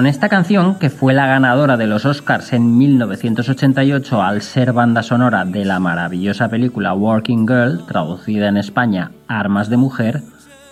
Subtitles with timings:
[0.00, 5.02] Con esta canción, que fue la ganadora de los Oscars en 1988 al ser banda
[5.02, 10.22] sonora de la maravillosa película Working Girl, traducida en España Armas de Mujer,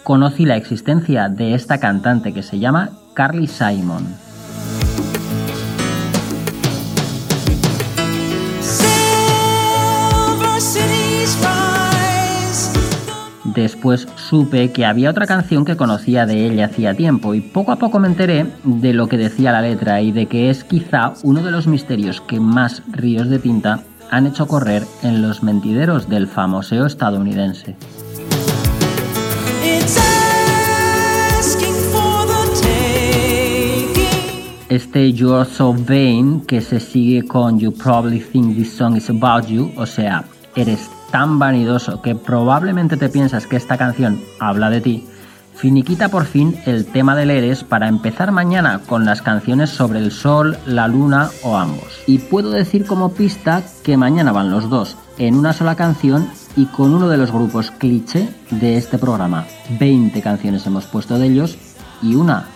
[0.03, 4.07] conocí la existencia de esta cantante que se llama Carly Simon.
[13.59, 17.77] Después supe que había otra canción que conocía de ella hacía tiempo y poco a
[17.77, 21.43] poco me enteré de lo que decía la letra y de que es quizá uno
[21.43, 26.29] de los misterios que más ríos de tinta han hecho correr en los mentideros del
[26.29, 27.75] famoseo estadounidense.
[34.69, 39.47] Este You're So Vain que se sigue con You Probably Think This Song Is About
[39.49, 44.81] You, o sea, eres tan vanidoso que probablemente te piensas que esta canción habla de
[44.81, 45.09] ti,
[45.55, 50.13] finiquita por fin el tema del Eres para empezar mañana con las canciones sobre el
[50.13, 52.01] sol, la luna o ambos.
[52.07, 56.67] Y puedo decir como pista que mañana van los dos en una sola canción y
[56.67, 59.47] con uno de los grupos cliché de este programa.
[59.79, 61.59] 20 canciones hemos puesto de ellos
[62.03, 62.47] y una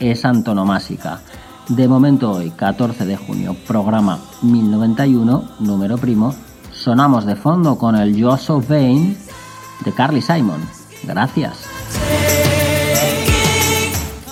[0.00, 1.20] es antonomásica.
[1.68, 6.34] De momento hoy, 14 de junio, programa 1091, número primo,
[6.78, 9.18] sonamos de fondo con el So Vain
[9.84, 10.60] de Carly Simon.
[11.04, 11.58] Gracias.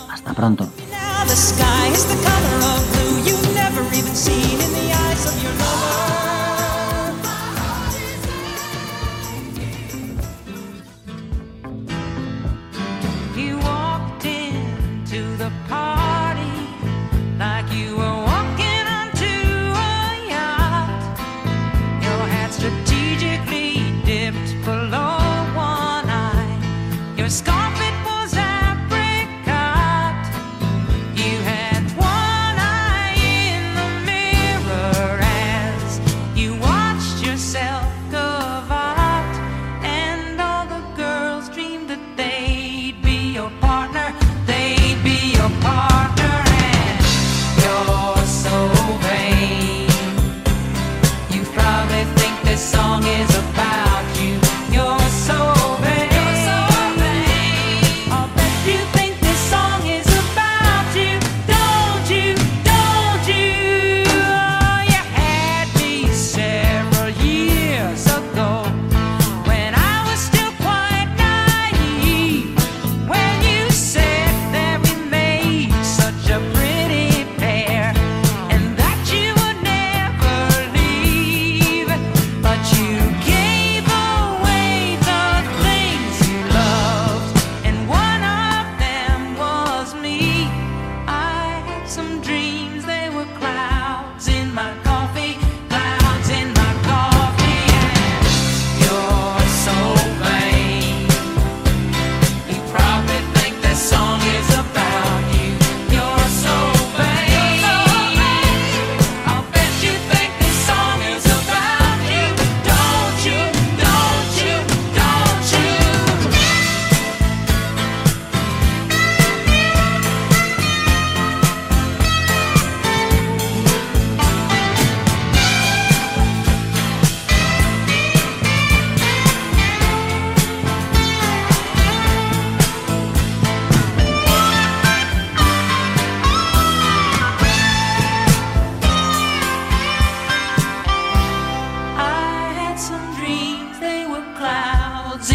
[0.08, 0.68] Hasta pronto.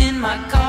[0.02, 0.61] in my car.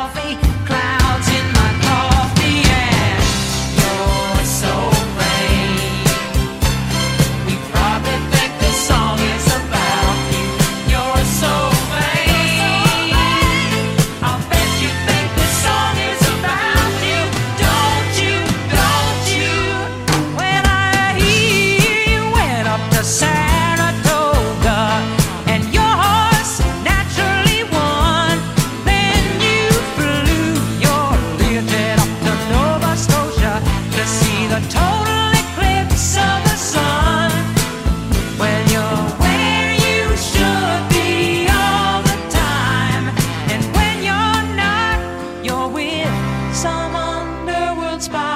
[48.03, 48.32] inspired.